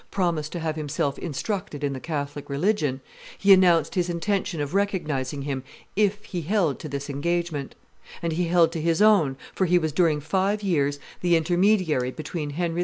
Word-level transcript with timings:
promised 0.09 0.51
to 0.51 0.59
have 0.59 0.75
himself 0.75 1.19
instructed 1.19 1.83
in 1.83 1.93
the 1.93 1.99
Catholic 1.99 2.49
religion, 2.49 3.01
he 3.37 3.53
announced 3.53 3.93
his 3.93 4.09
intention 4.09 4.59
of 4.59 4.73
recognizing 4.73 5.43
him 5.43 5.61
if 5.95 6.25
he 6.25 6.41
held 6.41 6.79
to 6.79 6.89
this 6.89 7.07
engagement; 7.07 7.75
and 8.23 8.33
he 8.33 8.45
held 8.45 8.71
to 8.71 8.81
his 8.81 8.99
own, 8.99 9.37
for 9.53 9.67
he 9.67 9.77
was 9.77 9.91
during 9.91 10.19
five 10.19 10.63
years 10.63 10.97
the 11.21 11.35
intermediary 11.35 12.09
between 12.09 12.49
Henry 12.49 12.79
IV. 12.79 12.79